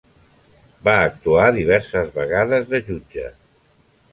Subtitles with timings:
[0.87, 3.29] Va actuar diverses vegades de jutge.